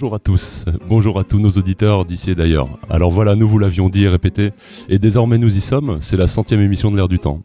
[0.00, 2.70] Bonjour à tous, bonjour à tous nos auditeurs d'ici et d'ailleurs.
[2.88, 4.52] Alors voilà, nous vous l'avions dit et répété,
[4.88, 7.42] et désormais nous y sommes, c'est la centième émission de l'ère du temps.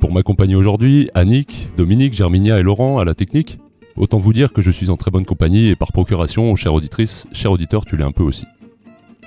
[0.00, 3.58] Pour m'accompagner aujourd'hui, Annick, Dominique, Germinia et Laurent à la technique.
[3.96, 7.26] Autant vous dire que je suis en très bonne compagnie et par procuration, chère auditrice,
[7.32, 8.44] cher auditeur, tu l'es un peu aussi.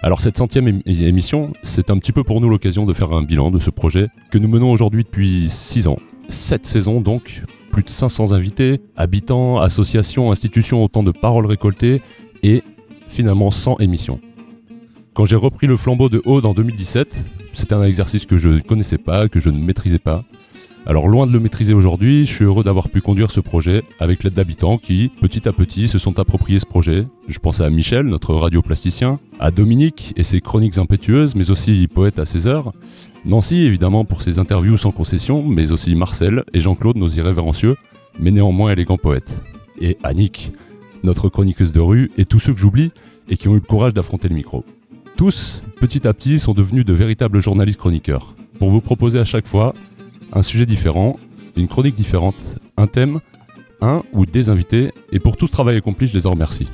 [0.04, 3.50] Alors cette centième émission, c'est un petit peu pour nous l'occasion de faire un bilan
[3.50, 5.98] de ce projet que nous menons aujourd'hui depuis 6 ans.
[6.30, 7.42] 7 saisons donc,
[7.72, 12.02] plus de 500 invités, habitants, associations, institutions, autant de paroles récoltées
[12.48, 12.64] et
[13.10, 14.20] finalement sans émission.
[15.14, 17.08] Quand j'ai repris le flambeau de Aude en 2017,
[17.54, 20.24] c'était un exercice que je ne connaissais pas, que je ne maîtrisais pas.
[20.86, 24.24] Alors loin de le maîtriser aujourd'hui, je suis heureux d'avoir pu conduire ce projet avec
[24.24, 27.06] l'aide d'habitants qui, petit à petit, se sont appropriés ce projet.
[27.28, 32.20] Je pense à Michel, notre radioplasticien, à Dominique et ses chroniques impétueuses, mais aussi poète
[32.20, 32.72] à ses heures,
[33.26, 37.76] Nancy évidemment pour ses interviews sans concession, mais aussi Marcel et Jean-Claude, nos irrévérencieux,
[38.20, 39.44] mais néanmoins élégants poètes.
[39.82, 40.54] Et Annick,
[41.04, 42.92] notre chroniqueuse de rue, et tous ceux que j'oublie
[43.30, 44.64] et qui ont eu le courage d'affronter le micro.
[45.16, 49.48] Tous, petit à petit, sont devenus de véritables journalistes chroniqueurs, pour vous proposer à chaque
[49.48, 49.74] fois
[50.34, 51.16] un sujet différent,
[51.56, 52.36] une chronique différente,
[52.78, 53.20] un thème,
[53.82, 56.68] un ou des invités, et pour tout ce travail accompli, je les en remercie.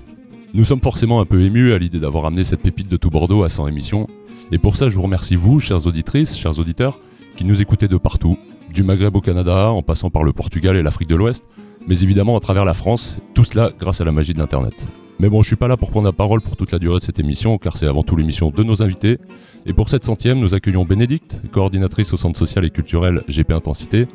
[0.53, 3.43] Nous sommes forcément un peu émus à l'idée d'avoir amené cette pépite de tout Bordeaux
[3.43, 4.07] à 100 émissions,
[4.51, 6.99] et pour ça je vous remercie vous, chères auditrices, chers auditeurs,
[7.35, 8.37] qui nous écoutez de partout,
[8.71, 11.43] du Maghreb au Canada, en passant par le Portugal et l'Afrique de l'Ouest,
[11.87, 14.75] mais évidemment à travers la France, tout cela grâce à la magie de l'Internet.
[15.19, 17.03] Mais bon, je suis pas là pour prendre la parole pour toute la durée de
[17.03, 19.19] cette émission, car c'est avant tout l'émission de nos invités.
[19.65, 24.07] Et pour cette centième, nous accueillons Bénédicte, coordinatrice au Centre social et culturel GP Intensité,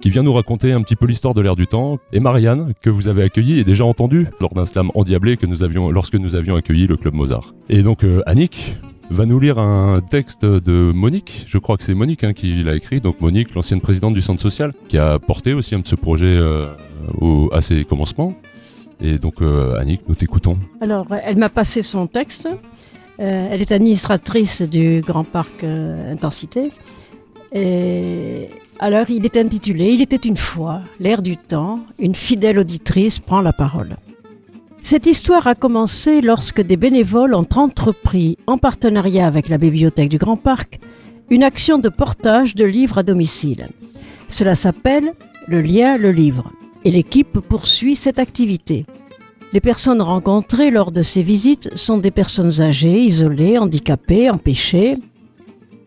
[0.00, 2.90] qui vient nous raconter un petit peu l'histoire de l'ère du temps, et Marianne, que
[2.90, 6.34] vous avez accueillie et déjà entendue lors d'un slam endiablé que nous avions, lorsque nous
[6.34, 7.54] avions accueilli le Club Mozart.
[7.68, 8.76] Et donc, euh, Annick
[9.10, 12.74] va nous lire un texte de Monique, je crois que c'est Monique hein, qui l'a
[12.74, 15.96] écrit, donc Monique, l'ancienne présidente du Centre social, qui a porté aussi un de ce
[15.96, 16.66] projet euh,
[17.52, 18.34] à ses commencements.
[19.00, 20.56] Et donc, euh, Annick, nous t'écoutons.
[20.80, 22.48] Alors, elle m'a passé son texte.
[23.20, 26.70] Euh, elle est administratrice du Grand Parc Intensité.
[27.52, 28.48] Et
[28.78, 33.42] alors, il est intitulé Il était une fois, l'air du temps, une fidèle auditrice prend
[33.42, 33.96] la parole.
[34.82, 40.18] Cette histoire a commencé lorsque des bénévoles ont entrepris, en partenariat avec la bibliothèque du
[40.18, 40.80] Grand Parc,
[41.30, 43.68] une action de portage de livres à domicile.
[44.28, 45.12] Cela s'appelle
[45.46, 46.52] Le lien, le livre
[46.84, 48.84] et l'équipe poursuit cette activité.
[49.52, 54.96] Les personnes rencontrées lors de ces visites sont des personnes âgées, isolées, handicapées, empêchées.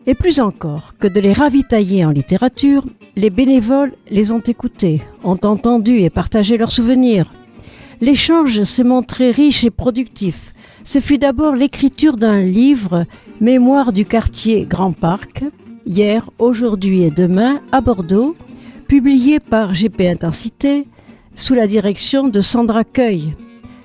[0.06, 5.38] Et plus encore que de les ravitailler en littérature, les bénévoles les ont écoutés, ont
[5.42, 7.30] entendu et partagé leurs souvenirs.
[8.00, 10.52] L'échange s'est montré riche et productif.
[10.84, 13.06] Ce fut d'abord l'écriture d'un livre,
[13.40, 15.44] Mémoire du quartier Grand Parc,
[15.86, 18.36] hier, aujourd'hui et demain, à Bordeaux,
[18.86, 20.86] publié par GP Intensité
[21.36, 23.34] sous la direction de Sandra Cueil.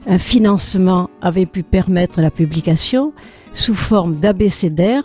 [0.08, 3.14] Un financement avait pu permettre la publication
[3.54, 5.04] sous forme d'abécédaire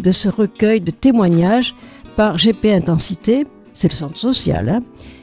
[0.00, 1.76] de ce recueil de témoignages
[2.16, 4.82] par GP Intensité, c'est le centre social, hein,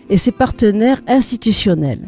[0.09, 2.07] et ses partenaires institutionnels.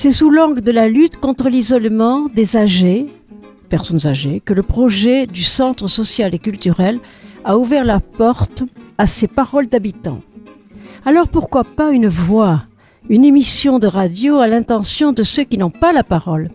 [0.00, 3.08] C'est sous l'angle de la lutte contre l'isolement des âgés,
[3.68, 7.00] personnes âgées, que le projet du centre social et culturel
[7.42, 8.62] a ouvert la porte
[8.96, 10.20] à ces paroles d'habitants.
[11.04, 12.62] Alors pourquoi pas une voix,
[13.08, 16.52] une émission de radio à l'intention de ceux qui n'ont pas la parole?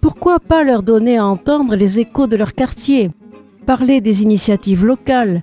[0.00, 3.10] Pourquoi pas leur donner à entendre les échos de leur quartier
[3.66, 5.42] Parler des initiatives locales?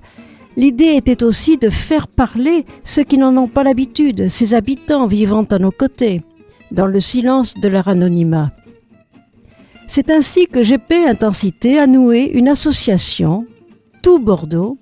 [0.57, 5.43] L'idée était aussi de faire parler ceux qui n'en ont pas l'habitude, ces habitants vivant
[5.43, 6.23] à nos côtés,
[6.71, 8.51] dans le silence de leur anonymat.
[9.87, 13.47] C'est ainsi que GP Intensité a noué une association,
[14.03, 14.77] Tout Bordeaux,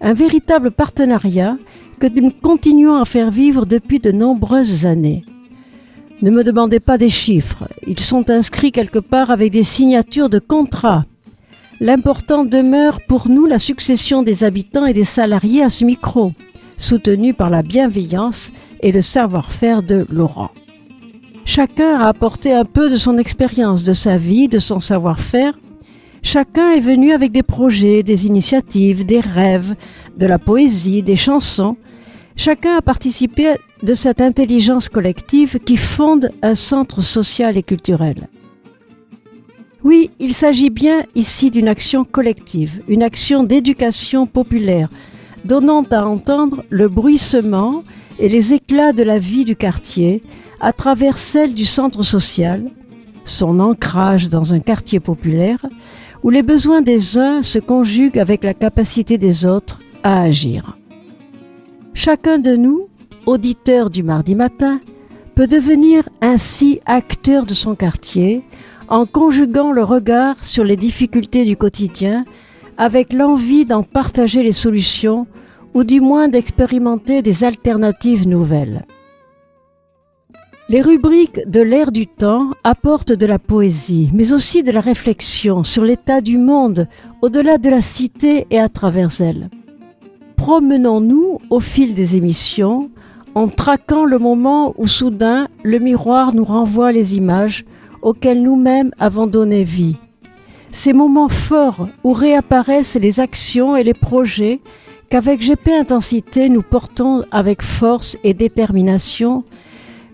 [0.00, 1.56] un véritable partenariat
[2.00, 5.24] que nous continuons à faire vivre depuis de nombreuses années.
[6.22, 10.40] Ne me demandez pas des chiffres, ils sont inscrits quelque part avec des signatures de
[10.40, 11.04] contrats.
[11.80, 16.32] L'important demeure pour nous la succession des habitants et des salariés à ce micro,
[16.76, 18.50] soutenu par la bienveillance
[18.80, 20.50] et le savoir-faire de Laurent.
[21.48, 25.58] Chacun a apporté un peu de son expérience, de sa vie, de son savoir-faire.
[26.22, 29.74] Chacun est venu avec des projets, des initiatives, des rêves,
[30.18, 31.76] de la poésie, des chansons,
[32.38, 38.28] Chacun a participé de cette intelligence collective qui fonde un centre social et culturel.
[39.82, 44.88] Oui, il s'agit bien ici d'une action collective, une action d'éducation populaire,
[45.44, 47.82] donnant à entendre le bruissement
[48.18, 50.22] et les éclats de la vie du quartier
[50.60, 52.64] à travers celle du centre social,
[53.24, 55.64] son ancrage dans un quartier populaire,
[56.22, 60.76] où les besoins des uns se conjuguent avec la capacité des autres à agir.
[61.94, 62.88] Chacun de nous,
[63.26, 64.80] auditeur du mardi matin,
[65.34, 68.42] peut devenir ainsi acteur de son quartier
[68.88, 72.24] en conjuguant le regard sur les difficultés du quotidien
[72.76, 75.26] avec l'envie d'en partager les solutions
[75.78, 78.84] ou du moins d'expérimenter des alternatives nouvelles.
[80.68, 85.62] Les rubriques de l'ère du temps apportent de la poésie, mais aussi de la réflexion
[85.62, 86.88] sur l'état du monde
[87.22, 89.50] au-delà de la cité et à travers elle.
[90.36, 92.90] Promenons-nous au fil des émissions
[93.36, 97.64] en traquant le moment où soudain le miroir nous renvoie les images
[98.02, 99.94] auxquelles nous-mêmes avons donné vie.
[100.72, 104.60] Ces moments forts où réapparaissent les actions et les projets
[105.08, 109.44] qu'avec GP Intensité nous portons avec force et détermination,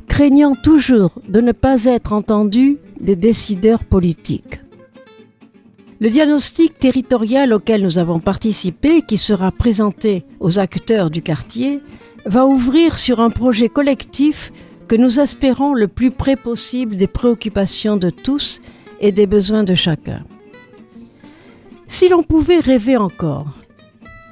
[0.08, 4.60] craignant toujours de ne pas être entendus des décideurs politiques.
[6.00, 11.80] Le diagnostic territorial auquel nous avons participé, qui sera présenté aux acteurs du quartier,
[12.26, 14.52] va ouvrir sur un projet collectif
[14.88, 18.60] que nous espérons le plus près possible des préoccupations de tous
[19.00, 20.24] et des besoins de chacun.
[21.88, 23.63] Si l'on pouvait rêver encore,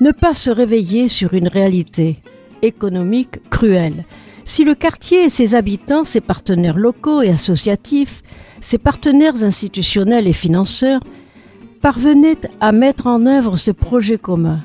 [0.02, 2.18] ne pas se réveiller sur une réalité
[2.60, 4.04] économique cruelle,
[4.44, 8.22] si le quartier et ses habitants, ses partenaires locaux et associatifs,
[8.60, 11.00] ses partenaires institutionnels et financeurs
[11.80, 14.60] parvenaient à mettre en œuvre ce projet commun,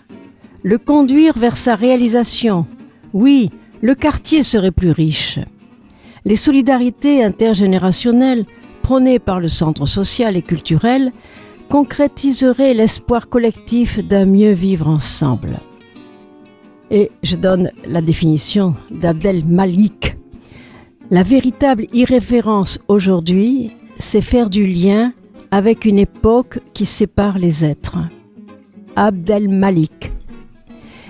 [0.63, 2.66] le conduire vers sa réalisation,
[3.13, 3.51] oui,
[3.81, 5.38] le quartier serait plus riche.
[6.25, 8.45] Les solidarités intergénérationnelles
[8.81, 11.12] prônées par le Centre social et culturel
[11.69, 15.60] concrétiseraient l'espoir collectif d'un mieux vivre ensemble.
[16.90, 20.16] Et je donne la définition d'Abdel Malik.
[21.12, 25.12] La véritable irréférence aujourd'hui, c'est faire du lien
[25.52, 27.98] avec une époque qui sépare les êtres.
[28.96, 30.12] Abdel Malik.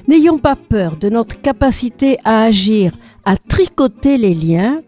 [0.07, 2.93] N'ayons pas peur de notre capacité à agir,
[3.25, 4.81] à tricoter les liens,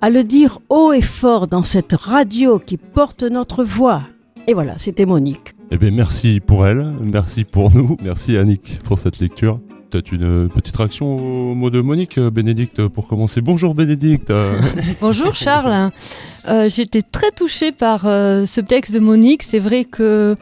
[0.00, 4.02] à le dire haut et fort dans cette radio qui porte notre voix.
[4.48, 5.54] Et voilà, c'était Monique.
[5.72, 9.58] Eh bien, merci pour elle, merci pour nous, merci Annick pour cette lecture.
[9.90, 13.40] Peut-être une petite réaction au mot de Monique, euh, Bénédicte, pour commencer.
[13.40, 14.32] Bonjour Bénédicte.
[15.00, 15.90] Bonjour Charles.
[16.48, 19.42] Euh, J'étais très touchée par euh, ce texte de Monique.
[19.42, 20.36] C'est vrai que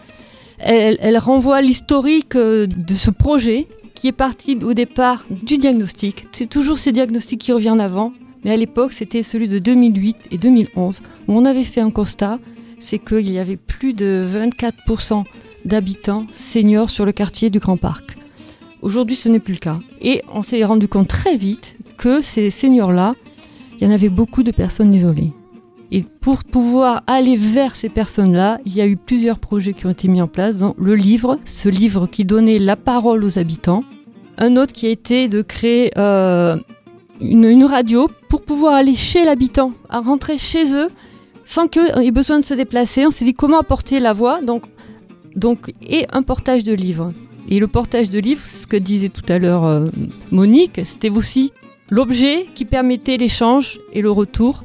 [0.58, 6.26] elle, elle renvoie l'historique de ce projet qui est parti au départ du diagnostic.
[6.32, 8.12] C'est toujours ces diagnostics qui reviennent avant,
[8.44, 12.38] mais à l'époque c'était celui de 2008 et 2011 où on avait fait un constat,
[12.84, 15.24] c'est qu'il y avait plus de 24%
[15.64, 18.16] d'habitants seniors sur le quartier du Grand Parc.
[18.82, 19.78] Aujourd'hui, ce n'est plus le cas.
[20.02, 23.12] Et on s'est rendu compte très vite que ces seniors-là,
[23.78, 25.32] il y en avait beaucoup de personnes isolées.
[25.90, 29.90] Et pour pouvoir aller vers ces personnes-là, il y a eu plusieurs projets qui ont
[29.90, 33.84] été mis en place, dont le livre, ce livre qui donnait la parole aux habitants.
[34.36, 36.56] Un autre qui a été de créer euh,
[37.20, 40.88] une, une radio pour pouvoir aller chez l'habitant, à rentrer chez eux
[41.44, 43.06] sans qu'ils aient besoin de se déplacer.
[43.06, 44.64] On s'est dit comment apporter la voix, donc,
[45.36, 47.12] donc, et un portage de livres.
[47.48, 49.86] Et le portage de livres, ce que disait tout à l'heure euh,
[50.30, 51.52] Monique, c'était aussi
[51.90, 54.64] l'objet qui permettait l'échange et le retour.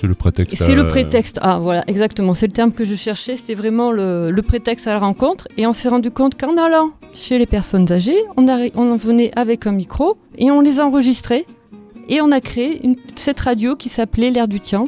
[0.00, 0.56] C'est le prétexte.
[0.56, 1.38] C'est le prétexte.
[1.42, 2.32] Ah voilà, exactement.
[2.32, 3.36] C'est le terme que je cherchais.
[3.36, 5.46] C'était vraiment le, le prétexte à la rencontre.
[5.58, 8.46] Et on s'est rendu compte qu'en allant chez les personnes âgées, on,
[8.76, 11.44] on en venait avec un micro et on les enregistrait.
[12.08, 14.84] Et on a créé une- cette radio qui s'appelait L'air du Tian.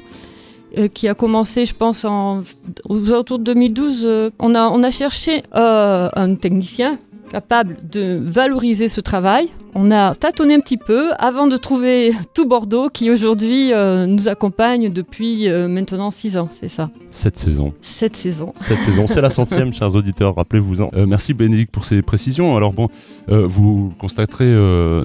[0.79, 2.43] Euh, qui a commencé, je pense, en,
[2.89, 4.03] aux de 2012.
[4.05, 6.99] euh, on, a, on a cherché euh, un technicien
[7.33, 9.49] capable de valoriser ce travail.
[9.75, 14.29] On a tâtonné un petit peu avant de trouver tout Bordeaux qui aujourd'hui euh, nous
[14.29, 17.73] accompagne depuis euh, maintenant 6 ans, c'est ça, Cette saison.
[17.81, 18.53] cette saison.
[18.59, 20.91] Cette saison, c'est la centième, chers auditeurs, rappelez-vous-en.
[20.93, 22.55] Euh, merci Bénédicte pour ces précisions.
[22.55, 22.89] Alors bon,
[23.29, 24.53] vous constaterez,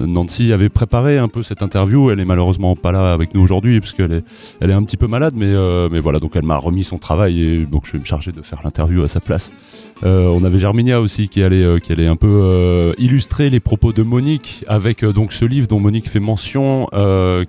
[0.06, 2.10] Nancy avait préparé un peu cette interview.
[2.10, 4.24] Elle est malheureusement pas là avec nous aujourd'hui puisqu'elle est,
[4.60, 5.54] elle est un petit peu malade, mais,
[5.90, 8.42] mais voilà, donc elle m'a remis son travail et donc je vais me charger de
[8.42, 9.50] faire l'interview à sa place.
[10.04, 13.60] Euh, on avait Germinia aussi qui allait, euh, qui allait un peu euh, illustrer les
[13.60, 16.86] propos de Monique avec donc ce livre dont Monique fait mention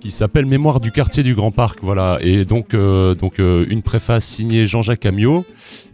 [0.00, 1.78] qui s'appelle Mémoire du quartier du Grand Parc.
[1.82, 5.44] Voilà, et donc, donc une préface signée Jean-Jacques Amiot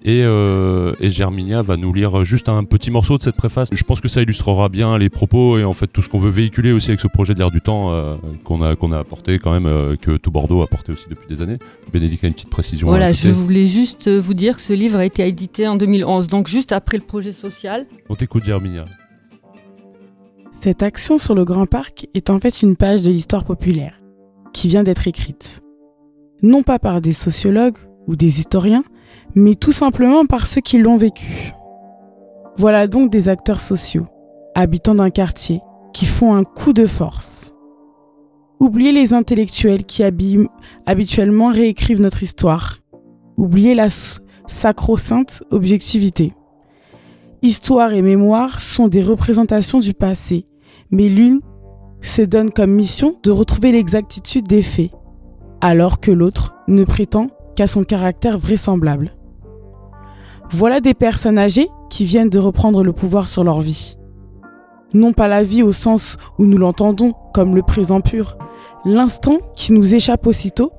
[0.05, 3.69] et, et, Germinia va nous lire juste un petit morceau de cette préface.
[3.73, 6.31] Je pense que ça illustrera bien les propos et en fait tout ce qu'on veut
[6.31, 7.93] véhiculer aussi avec ce projet de l'air du temps
[8.45, 11.43] qu'on a, qu'on a apporté quand même, que tout Bordeaux a apporté aussi depuis des
[11.43, 11.59] années.
[11.93, 12.89] Bénédicte a une petite précision.
[12.89, 16.27] Voilà, je voulais juste vous dire que ce livre a été édité en 2011.
[16.29, 17.87] Donc juste après le projet social.
[18.09, 18.85] On t'écoute, Germinia.
[20.51, 24.01] Cette action sur le Grand Parc est en fait une page de l'histoire populaire
[24.53, 25.63] qui vient d'être écrite.
[26.43, 28.85] Non pas par des sociologues ou des historiens,
[29.35, 31.53] mais tout simplement par ceux qui l'ont vécu.
[32.57, 34.07] Voilà donc des acteurs sociaux,
[34.55, 35.61] habitants d'un quartier,
[35.93, 37.53] qui font un coup de force.
[38.61, 40.03] Oubliez les intellectuels qui
[40.87, 42.79] habituellement réécrivent notre histoire.
[43.37, 43.89] Oubliez la
[44.49, 46.33] sacro-sainte objectivité.
[47.43, 50.47] Histoire et mémoire sont des représentations du passé,
[50.91, 51.41] mais l'une
[52.01, 54.91] se donne comme mission de retrouver l'exactitude des faits,
[55.61, 59.11] alors que l'autre ne prétend qu'à son caractère vraisemblable.
[60.51, 63.97] Voilà des personnes âgées qui viennent de reprendre le pouvoir sur leur vie.
[64.93, 68.39] Non pas la vie au sens où nous l'entendons comme le présent pur,
[68.85, 70.71] l'instant qui nous échappe aussitôt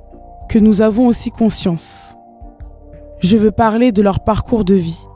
[0.49, 2.16] que nous avons aussi conscience.
[3.19, 5.07] Je veux parler de leur parcours de vie,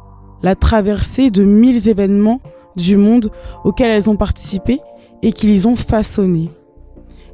[0.41, 2.41] la traversée de mille événements
[2.75, 3.31] du monde
[3.63, 4.79] auxquels elles ont participé
[5.21, 6.49] et qui les ont façonnés.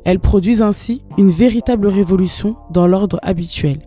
[0.03, 3.79] Elles produisent ainsi une véritable révolution dans l'ordre habituel.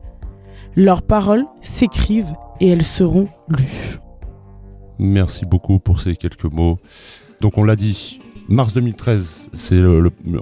[0.74, 3.98] Leurs paroles s'écrivent et elles seront lues.
[4.98, 6.78] Merci beaucoup pour ces quelques mots.
[7.42, 9.82] Donc on l'a dit, mars 2013, c'est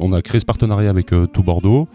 [0.00, 1.88] on a créé ce partenariat avec euh, Tout Bordeaux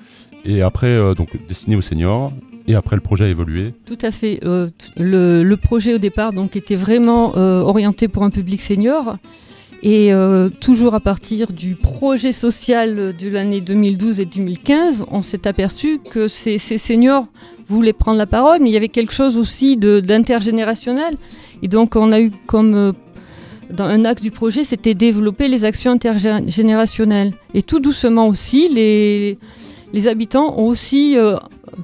[0.45, 2.31] et après euh, donc destiné aux seniors
[2.67, 4.39] et après le projet a évolué Tout à fait.
[4.43, 9.17] Euh, le, projet au départ donc, était vraiment euh, orienté pour un public senior.
[9.85, 15.45] Et euh, toujours à partir du projet social de l'année 2012 et 2015, on s'est
[15.45, 17.27] aperçu que ces, seniors
[17.67, 21.17] voulaient prendre la parole, mais il y avait quelque chose aussi d'intergénérationnel.
[21.63, 22.93] Et donc on a eu comme
[23.71, 27.33] dans un axe du projet, c'était développer les actions intergénérationnelles.
[27.53, 29.37] Et tout doucement aussi, les,
[29.91, 31.17] les habitants ont aussi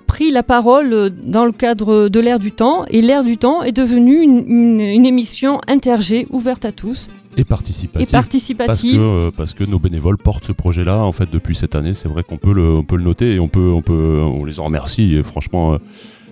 [0.08, 3.72] pris la parole dans le cadre de l'ère du temps et l'ère du temps est
[3.72, 7.10] devenue une, émission intergée ouverte à tous.
[7.38, 8.08] Et participative.
[8.08, 9.02] Et participative.
[9.02, 11.94] Euh, parce, que, nos bénévoles portent ce projet-là en fait depuis cette année.
[11.94, 14.60] C'est vrai qu'on peut le, peut le noter et on peut, on peut, on les
[14.60, 15.78] en remercie franchement euh,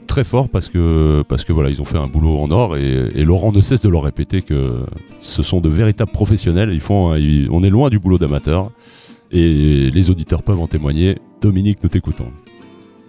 [0.06, 3.24] très fort parce que, parce que voilà, ils ont fait un boulot en or et,
[3.24, 4.84] Laurent ne cesse de leur répéter que
[5.22, 6.72] ce sont de véritables professionnels.
[6.74, 8.72] Ils font, on est loin du boulot d'amateur
[9.32, 11.18] et les auditeurs peuvent en témoigner.
[11.42, 12.32] Dominique, nous t'écoutons.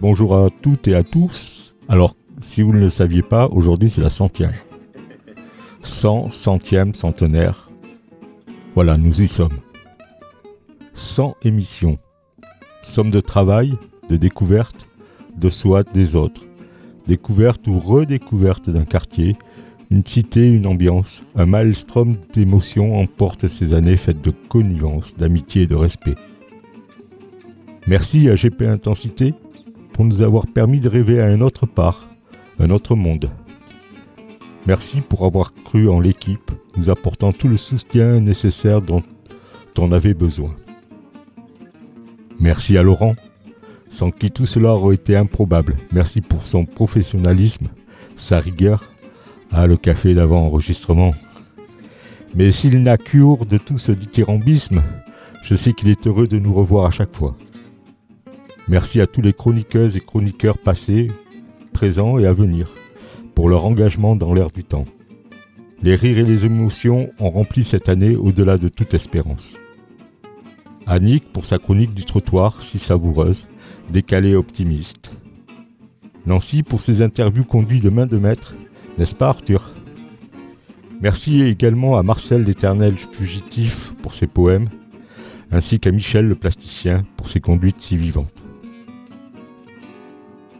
[0.01, 1.75] Bonjour à toutes et à tous.
[1.89, 4.53] Alors, si vous ne le saviez pas, aujourd'hui c'est la centième.
[5.83, 7.69] Cent, centième, centenaire.
[8.75, 9.59] Voilà, nous y sommes.
[10.93, 11.97] 100 émissions.
[12.81, 13.73] Somme de travail,
[14.09, 14.85] de découverte,
[15.35, 16.45] de soi, des autres.
[17.05, 19.35] Découverte ou redécouverte d'un quartier,
[19.91, 25.67] une cité, une ambiance, un maelstrom d'émotions emporte ces années faites de connivence, d'amitié et
[25.67, 26.15] de respect.
[27.85, 29.33] Merci à GP Intensité
[29.99, 32.07] pour nous avoir permis de rêver à un autre part,
[32.57, 33.29] un autre monde.
[34.65, 39.03] Merci pour avoir cru en l'équipe, nous apportant tout le soutien nécessaire dont
[39.77, 40.55] on avait besoin.
[42.39, 43.15] Merci à Laurent,
[43.89, 45.75] sans qui tout cela aurait été improbable.
[45.91, 47.67] Merci pour son professionnalisme,
[48.15, 48.85] sa rigueur.
[49.51, 51.11] Ah, le café d'avant-enregistrement.
[52.35, 54.81] Mais s'il n'a cure de tout ce dithyrambisme,
[55.43, 57.35] je sais qu'il est heureux de nous revoir à chaque fois.
[58.69, 61.07] Merci à tous les chroniqueuses et chroniqueurs passés,
[61.73, 62.69] présents et à venir
[63.33, 64.85] pour leur engagement dans l'air du temps.
[65.81, 69.55] Les rires et les émotions ont rempli cette année au-delà de toute espérance.
[70.85, 73.47] Annick pour sa chronique du trottoir, si savoureuse,
[73.89, 75.09] décalée et optimiste.
[76.27, 78.53] Nancy pour ses interviews conduites de main de maître,
[78.99, 79.71] n'est-ce pas Arthur?
[81.01, 84.69] Merci également à Marcel l'Éternel fugitif pour ses poèmes,
[85.51, 88.43] ainsi qu'à Michel le plasticien pour ses conduites si vivantes.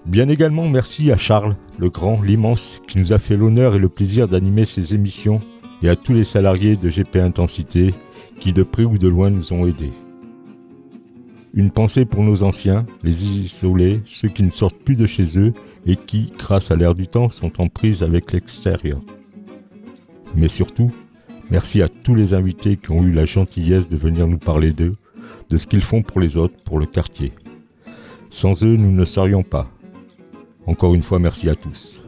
[0.06, 3.90] Bien également merci à Charles, le grand, l'immense, qui nous a fait l'honneur et le
[3.90, 5.40] plaisir d'animer ces émissions,
[5.84, 7.94] et à tous les salariés de GP Intensité
[8.40, 9.92] qui de près ou de loin nous ont aidés.
[11.54, 15.54] Une pensée pour nos anciens, les isolés, ceux qui ne sortent plus de chez eux
[15.86, 19.02] et qui, grâce à l'air du temps, sont en prise avec l'extérieur.
[20.36, 20.92] Mais surtout,
[21.50, 24.96] merci à tous les invités qui ont eu la gentillesse de venir nous parler d'eux,
[25.50, 27.32] de ce qu'ils font pour les autres, pour le quartier.
[28.30, 29.70] Sans eux, nous ne serions pas.
[30.70, 32.00] Encore une fois, merci à tous.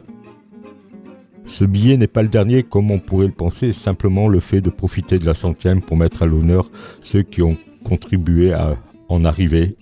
[1.46, 4.70] Ce billet n'est pas le dernier comme on pourrait le penser, simplement le fait de
[4.70, 8.76] profiter de la centième pour mettre à l'honneur ceux qui ont contribué à
[9.08, 9.74] en arriver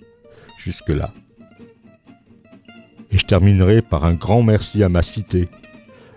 [0.57, 1.13] jusque-là.
[3.11, 5.47] Et je terminerai par un grand merci à ma cité,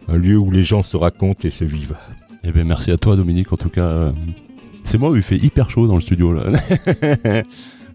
[0.09, 1.99] un lieu où les gens se racontent et se vivent.
[2.45, 4.15] Eh bien, merci à toi, Dominique, en tout cas.
[4.85, 6.45] C'est moi où il fait hyper chaud dans le studio, là.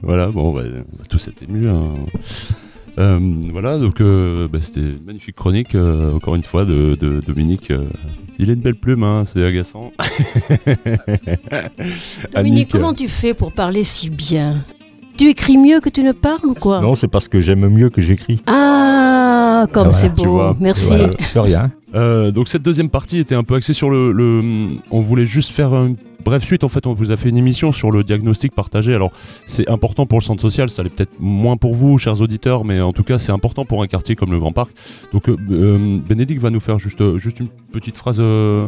[0.04, 0.62] voilà, bon, bah,
[1.10, 1.66] tout s'est ému.
[3.00, 3.20] Euh,
[3.52, 7.72] voilà, donc euh, bah, c'était une magnifique chronique, euh, encore une fois, de, de Dominique.
[8.38, 9.92] il a une belle plume, hein, c'est agaçant.
[12.36, 14.56] Dominique, comment tu fais pour parler si bien?
[15.18, 16.80] Tu écris mieux que tu ne parles ou quoi?
[16.80, 18.42] Non, c'est parce que j'aime mieux que j'écris.
[18.48, 20.42] Ah, comme ah c'est beau.
[20.60, 20.94] Merci.
[21.36, 21.72] rien.
[21.96, 25.74] Euh, donc cette deuxième partie était un peu axée sur le, On voulait juste faire
[25.74, 26.64] une brève suite.
[26.64, 28.94] En fait, on vous a fait une émission sur le diagnostic partagé.
[28.94, 29.12] Alors,
[29.46, 30.70] c'est important pour le centre social.
[30.70, 33.82] Ça l'est peut-être moins pour vous, chers auditeurs, mais en tout cas, c'est important pour
[33.82, 34.72] un quartier comme le Grand Parc.
[35.14, 38.68] Donc, euh, euh Bénédicte va nous faire juste, juste une petite phrase euh,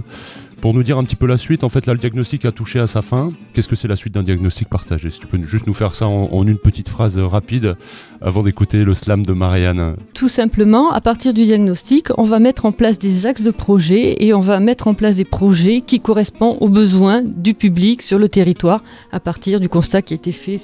[0.62, 2.80] pour nous dire un petit peu la suite, en fait, là, le diagnostic a touché
[2.80, 3.30] à sa fin.
[3.54, 5.10] Qu'est-ce que c'est la suite d'un diagnostic partagé?
[5.10, 7.76] Si tu peux juste nous faire ça en, une petite phrase rapide
[8.22, 9.96] avant d'écouter le slam de Marianne.
[10.14, 14.24] Tout simplement, à partir du diagnostic, on va mettre en place des axes de projet
[14.24, 18.18] et on va mettre en place des projets qui correspondent aux besoins du public sur
[18.18, 20.58] le territoire à partir du constat qui a été fait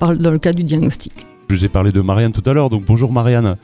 [0.00, 1.12] dans le cadre du diagnostic.
[1.50, 3.56] Je vous ai parlé de Marianne tout à l'heure, donc bonjour Marianne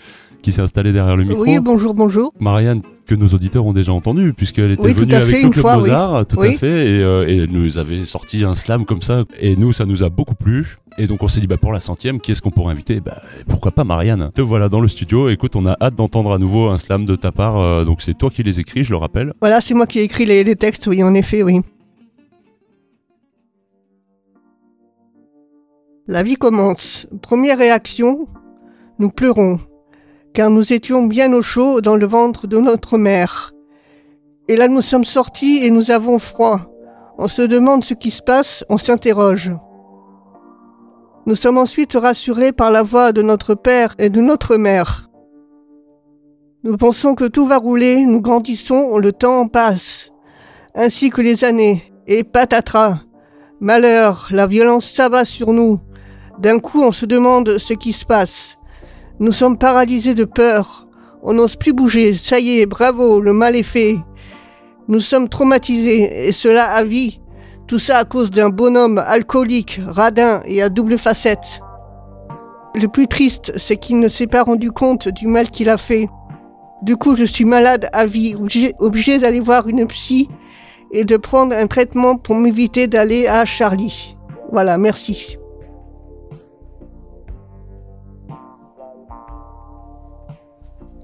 [0.45, 1.43] qui s'est installée derrière le micro.
[1.43, 2.33] Oui, bonjour, bonjour.
[2.39, 6.41] Marianne, que nos auditeurs ont déjà entendu, puisqu'elle était venue avec le Club Mozart, tout
[6.41, 9.87] à fait, euh, et, elle nous avait sorti un slam comme ça, et nous, ça
[9.87, 10.77] nous a beaucoup plu.
[10.99, 13.01] Et donc on s'est dit, bah, pour la centième, qui est-ce qu'on pourrait inviter?
[13.01, 14.31] Bah, Pourquoi pas Marianne?
[14.35, 17.17] Te voilà dans le studio, écoute, on a hâte d'entendre à nouveau un slam de
[17.17, 19.33] ta part, euh, donc c'est toi qui les écris, je le rappelle.
[19.41, 21.63] Voilà, c'est moi qui ai écrit les, les textes, oui, en effet, oui.
[26.07, 27.09] La vie commence.
[27.23, 28.29] Première réaction,
[28.99, 29.59] nous pleurons
[30.35, 33.53] car nous étions bien au chaud dans le ventre de notre mère.
[34.49, 36.61] Et là nous sommes sortis et nous avons froid.
[37.17, 39.53] On se demande ce qui se passe, on s'interroge.
[41.27, 45.09] Nous sommes ensuite rassurés par la voix de notre père et de notre mère.
[46.65, 50.11] Nous pensons que tout va rouler, nous grandissons, le temps passe,
[50.75, 53.01] ainsi que les années, et patatras.
[53.61, 55.81] Malheur, la violence s'abat sur nous.
[56.39, 58.59] D'un coup, on se demande ce qui se passe.
[59.21, 60.87] Nous sommes paralysés de peur.
[61.23, 62.17] On n'ose plus bouger.
[62.17, 63.97] Ça y est, bravo, le mal est fait.
[64.89, 67.21] Nous sommes traumatisés, et cela à vie.
[67.67, 71.61] Tout ça à cause d'un bonhomme alcoolique, radin et à double facette.
[72.75, 76.09] Le plus triste, c'est qu'il ne s'est pas rendu compte du mal qu'il a fait.
[76.83, 78.35] Du coup, je suis malade à vie,
[78.79, 80.29] obligé, d'aller voir une psy
[80.91, 84.17] et de prendre un traitement pour m'éviter d'aller à Charlie.
[84.53, 85.39] Voilà, merci.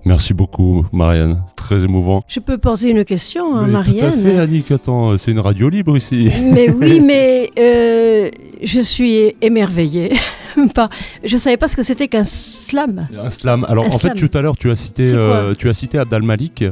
[0.05, 1.43] Merci beaucoup, Marianne.
[1.57, 2.23] Très émouvant.
[2.27, 4.71] Je peux poser une question, à Marianne Tout à fait, Annick.
[4.71, 6.31] Attends, c'est une radio libre ici.
[6.53, 8.31] Mais oui, mais euh,
[8.63, 10.13] je suis émerveillée.
[11.25, 13.09] je savais pas ce que c'était qu'un slam.
[13.17, 13.67] Un slam.
[13.69, 16.65] Alors en fait, tout à l'heure, tu as cité, euh, tu as cité Abdal Malik.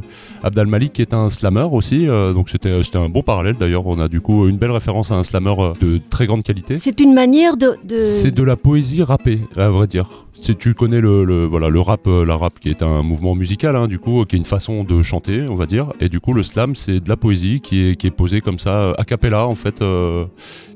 [0.42, 2.08] Abdal Malik est un slammer aussi.
[2.08, 3.56] Euh, donc c'était, c'était un bon parallèle.
[3.58, 6.76] D'ailleurs, on a du coup une belle référence à un slammer de très grande qualité.
[6.76, 7.76] C'est une manière de.
[7.84, 7.98] de...
[7.98, 10.08] C'est de la poésie rappée, à vrai dire
[10.40, 13.88] tu connais le, voilà le rap euh, la rap qui est un mouvement musical hein,
[13.88, 15.92] du coup qui est une façon de chanter on va dire.
[16.00, 18.58] Et du coup le slam c'est de la poésie qui est qui est posée comme
[18.58, 20.24] ça a cappella en fait euh,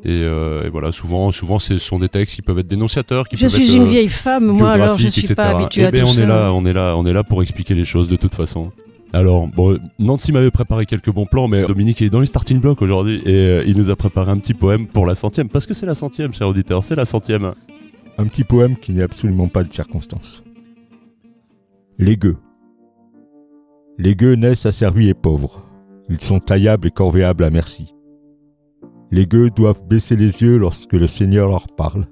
[0.07, 3.47] euh, et, voilà souvent souvent ce sont des textes qui peuvent être dénonciateurs qui je
[3.47, 6.13] suis une vieille femme moi alors je suis pas habituée eh à ben, tout on
[6.13, 6.23] ça.
[6.23, 8.73] est là on est là on est là pour expliquer les choses de toute façon.
[9.15, 12.81] Alors, bon, Nancy m'avait préparé quelques bons plans, mais Dominique est dans les starting blocks
[12.81, 15.85] aujourd'hui et il nous a préparé un petit poème pour la centième, parce que c'est
[15.85, 17.53] la centième, cher auditeur, c'est la centième.
[18.19, 20.43] Un petit poème qui n'est absolument pas de circonstance.
[21.99, 22.37] Les gueux.
[23.99, 25.63] Les gueux naissent asservis et pauvres.
[26.09, 27.95] Ils sont taillables et corvéables à merci.
[29.11, 32.07] Les gueux doivent baisser les yeux lorsque le Seigneur leur parle.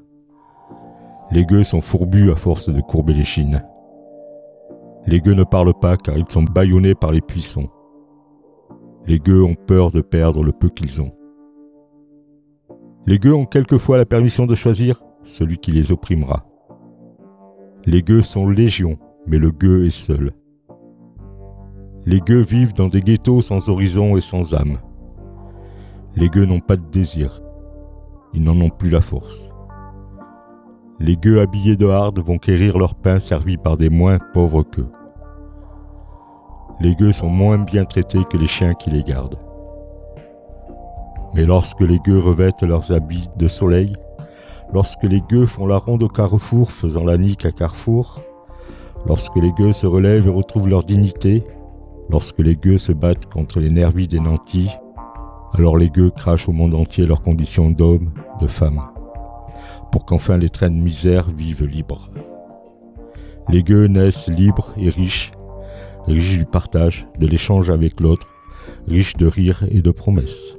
[1.31, 3.63] Les gueux sont fourbus à force de courber les chines.
[5.07, 7.71] Les gueux ne parlent pas car ils sont bâillonnés par les puissants.
[9.07, 11.13] Les gueux ont peur de perdre le peu qu'ils ont.
[13.07, 16.45] Les gueux ont quelquefois la permission de choisir celui qui les opprimera.
[17.87, 20.33] Les gueux sont légions, mais le gueux est seul.
[22.07, 24.79] Les gueux vivent dans des ghettos sans horizon et sans âme.
[26.17, 27.41] Les gueux n'ont pas de désir.
[28.33, 29.49] Ils n'en ont plus la force.
[30.99, 34.91] Les gueux habillés de harde vont quérir leur pain servi par des moins pauvres qu'eux.
[36.81, 39.39] Les gueux sont moins bien traités que les chiens qui les gardent.
[41.35, 43.95] Mais lorsque les gueux revêtent leurs habits de soleil,
[44.73, 48.21] lorsque les gueux font la ronde au carrefour faisant la nique à Carrefour,
[49.07, 51.45] lorsque les gueux se relèvent et retrouvent leur dignité,
[52.11, 54.71] Lorsque les gueux se battent contre les nervis des nantis,
[55.53, 58.83] alors les gueux crachent au monde entier leurs conditions d'hommes, de femmes,
[59.93, 62.11] pour qu'enfin les traînes de misère vivent libres.
[63.49, 65.31] Les gueux naissent libres et riches,
[66.09, 68.27] riches du partage, de l'échange avec l'autre,
[68.89, 70.57] riches de rires et de promesses.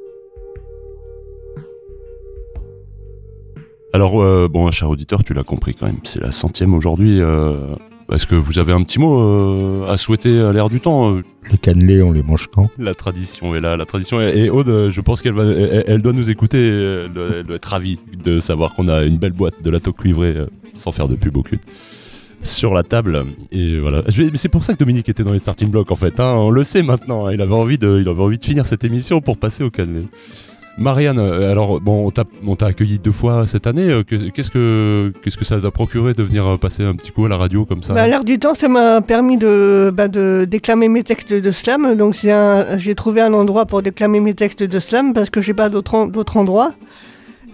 [3.93, 7.19] Alors, euh, bon, cher auditeur, tu l'as compris quand même, c'est la centième aujourd'hui.
[7.19, 7.75] euh,
[8.11, 11.17] Est-ce que vous avez un petit mot euh, à souhaiter à l'ère du temps
[11.51, 12.69] Les cannelés, on les mange quand?
[12.79, 14.37] La tradition est là, la tradition est...
[14.37, 17.57] Et Aude, je pense qu'elle va, elle, elle doit nous écouter, elle doit, elle doit
[17.57, 20.37] être ravie de savoir qu'on a une belle boîte de lato cuivré,
[20.77, 21.59] sans faire de pub aucune,
[22.43, 23.25] sur la table.
[23.51, 24.03] Et voilà.
[24.35, 26.63] C'est pour ça que Dominique était dans les starting blocks en fait, hein, on le
[26.63, 29.37] sait maintenant, hein, il, avait envie de, il avait envie de finir cette émission pour
[29.37, 30.05] passer au cannelé.
[30.81, 32.11] Marianne, euh, alors bon,
[32.45, 33.89] on t'a accueilli deux fois cette année.
[33.89, 37.11] euh, que- Qu'est-ce que qu'est-ce que ça t'a procuré de venir euh, passer un petit
[37.11, 40.07] coup à la radio comme ça Bah, l'heure du temps, ça m'a permis de, bah,
[40.07, 41.95] déclamer mes textes de slam.
[41.95, 42.33] Donc c'est
[42.79, 45.93] j'ai trouvé un endroit pour déclamer mes textes de slam parce que j'ai pas d'autre
[45.95, 46.73] en- d'autre endroit.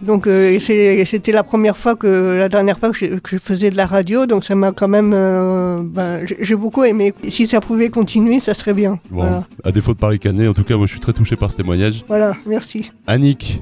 [0.02, 3.70] Donc euh, c'était la première fois que la dernière fois que je, que je faisais
[3.70, 4.26] de la radio.
[4.26, 7.14] Donc ça m'a quand même, euh, bah, j'ai j'ai beaucoup aimé.
[7.30, 9.00] Si ça pouvait continuer, ça serait bien.
[9.10, 9.48] Bon, Voilà.
[9.64, 11.58] à défaut de parler canet, en tout cas, moi je suis très touché par ce
[11.58, 12.04] témoignage.
[12.08, 12.92] voilà, merci.
[13.08, 13.62] Annick,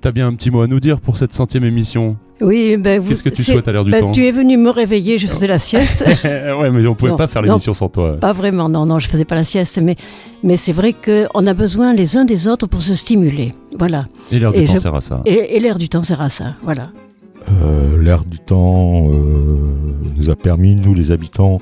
[0.00, 2.16] t'as bien un petit mot à nous dire pour cette centième émission?
[2.40, 3.08] Oui, ben vous.
[3.08, 5.26] Qu'est-ce que tu souhaites à l'heure du ben, temps Tu es venu me réveiller, je
[5.26, 6.04] faisais la sieste.
[6.58, 7.48] Ouais, mais on pouvait Non, pas faire non.
[7.48, 8.16] l'émission sans toi.
[8.20, 9.96] Pas vraiment, non, non, je faisais pas la sieste, mais,
[10.42, 13.54] mais c'est vrai qu'on a besoin les uns des autres pour se stimuler.
[13.78, 14.06] Voilà.
[14.32, 15.22] Et l'heure du temps je- sert à ça.
[15.26, 16.54] Et, et l'air du temps sert à ça.
[16.62, 16.90] Voilà.
[17.62, 19.14] Euh, L'ère du temps euh,
[20.16, 21.60] nous a permis, nous les habitants,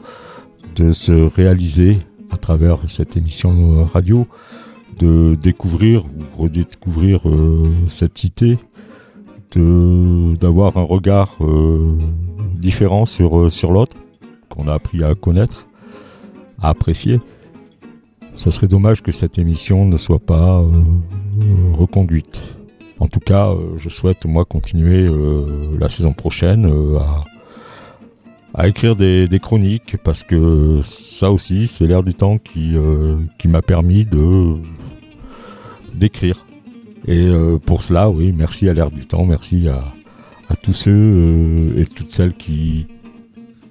[0.76, 1.98] de se réaliser
[2.32, 4.26] à travers cette émission euh, radio,
[4.98, 6.04] de découvrir
[6.38, 8.58] ou redécouvrir euh, cette cité,
[9.56, 11.98] d'avoir un regard euh,
[12.54, 13.96] différent sur, euh, sur l'autre,
[14.48, 15.68] qu'on a appris à connaître,
[16.60, 17.20] à apprécier.
[18.36, 20.70] Ça serait dommage que cette émission ne soit pas euh,
[21.72, 22.40] reconduite.
[22.98, 25.08] En tout cas, je souhaite moi continuer
[25.78, 27.24] la saison prochaine à,
[28.54, 32.74] à écrire des, chroniques parce que ça aussi, c'est l'air du temps qui,
[33.38, 34.54] qui m'a permis de
[35.92, 36.44] d'écrire.
[37.06, 39.80] Et euh, pour cela, oui, merci à l'air du temps, merci à,
[40.48, 42.86] à tous ceux euh, et toutes celles qui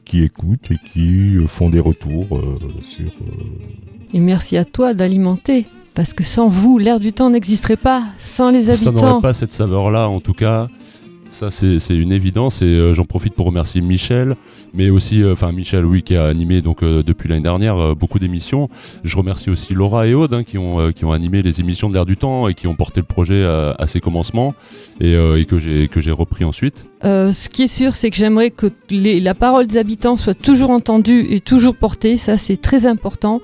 [0.05, 4.93] qui écoutent et qui euh, font des retours euh, sur euh, Et merci à toi
[4.93, 5.65] d'alimenter.
[5.95, 8.03] Parce que sans vous, l'air du temps n'existerait pas.
[8.19, 8.91] Sans les Ça habitants.
[9.09, 10.67] n'aurait pas cette saveur-là, en tout cas.
[11.33, 12.61] Ça, c'est une évidence.
[12.61, 14.35] Et euh, j'en profite pour remercier Michel,
[14.75, 18.19] mais aussi, euh, enfin, Michel, oui, qui a animé donc euh, depuis l'année dernière beaucoup
[18.19, 18.69] d'émissions.
[19.03, 21.95] Je remercie aussi Laura et Aude, hein, qui, ont, qui ont animé les émissions de
[21.95, 24.53] l'air du temps et qui ont porté le projet à, ses commencements
[25.01, 26.85] et, et que j'ai repris ensuite.
[27.01, 31.25] Ce qui est sûr, c'est que j'aimerais que la parole des habitants soit toujours entendue
[31.31, 32.17] et toujours portée.
[32.17, 33.41] Ça, c'est très important.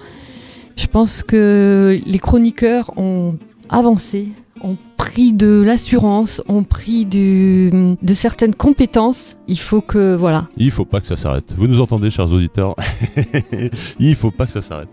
[0.75, 3.35] Je pense que les chroniqueurs ont
[3.69, 4.27] avancé,
[4.63, 9.35] ont pris de l'assurance, ont pris du- de certaines compétences.
[9.47, 10.47] Il faut que, voilà.
[10.57, 11.55] Il faut pas que ça s'arrête.
[11.57, 12.75] Vous nous entendez, chers auditeurs?
[13.99, 14.89] Il faut pas que ça s'arrête.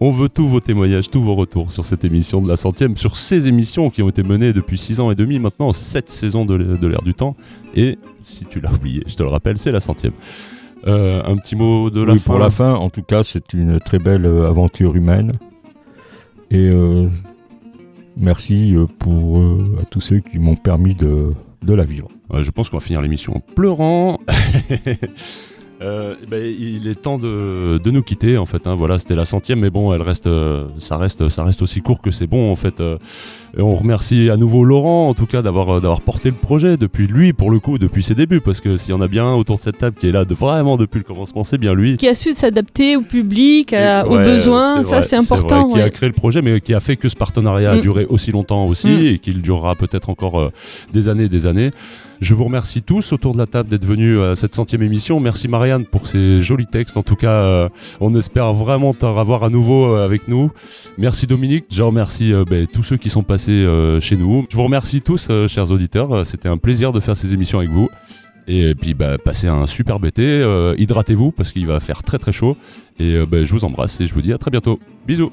[0.00, 3.16] On veut tous vos témoignages, tous vos retours sur cette émission de la centième, sur
[3.16, 6.86] ces émissions qui ont été menées depuis 6 ans et demi, maintenant 7 saisons de
[6.86, 7.36] l'ère du temps.
[7.74, 10.12] Et si tu l'as oublié, je te le rappelle, c'est la centième.
[10.86, 13.52] Euh, un petit mot de la oui, fin pour la fin, en tout cas, c'est
[13.52, 15.32] une très belle euh, aventure humaine.
[16.50, 17.06] Et euh,
[18.20, 22.08] merci euh, pour euh, à tous ceux qui m'ont permis de, de la vivre.
[22.30, 24.18] Ouais, je pense qu'on va finir l'émission en pleurant.
[25.82, 28.66] Euh, ben, il est temps de, de nous quitter en fait.
[28.66, 28.74] hein.
[28.74, 32.02] Voilà, c'était la centième, mais bon, elle reste, euh, ça reste, ça reste aussi court
[32.02, 32.80] que c'est bon en fait.
[32.80, 32.98] euh.
[33.56, 37.06] Et on remercie à nouveau Laurent, en tout cas, d'avoir d'avoir porté le projet depuis
[37.06, 39.34] lui, pour le coup, depuis ses débuts, parce que s'il y en a bien un
[39.34, 41.96] autour de cette table qui est là de vraiment depuis le commencement, c'est bien lui.
[41.96, 45.68] Qui a su s'adapter au public, à- aux besoins, ça c'est important.
[45.70, 47.80] vrai, Qui a créé le projet, mais qui a fait que ce partenariat a Mm.
[47.80, 49.06] duré aussi longtemps aussi Mm.
[49.06, 50.52] et qu'il durera peut-être encore
[50.92, 51.70] des années et des années.
[52.20, 55.20] Je vous remercie tous autour de la table d'être venus à cette centième émission.
[55.20, 56.98] Merci Marianne pour ces jolis textes.
[56.98, 60.50] En tout cas, euh, on espère vraiment te revoir à nouveau euh, avec nous.
[60.98, 61.64] Merci Dominique.
[61.70, 64.44] Je remercie euh, ben, tous ceux qui sont passés euh, chez nous.
[64.50, 66.12] Je vous remercie tous, euh, chers auditeurs.
[66.14, 67.88] Euh, C'était un plaisir de faire ces émissions avec vous.
[68.46, 72.32] Et puis bah, passez un superbe été, Euh, hydratez-vous parce qu'il va faire très très
[72.32, 72.54] chaud.
[72.98, 74.78] Et euh, bah, je vous embrasse et je vous dis à très bientôt.
[75.06, 75.32] Bisous